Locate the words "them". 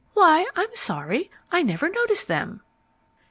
2.27-2.61